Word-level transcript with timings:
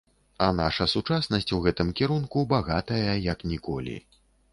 А 0.43 0.45
наша 0.59 0.85
сучаснасць 0.93 1.53
у 1.57 1.59
гэтым 1.65 1.91
кірунку 1.99 2.43
багатая 2.53 3.13
як 3.33 3.45
ніколі. 3.53 3.95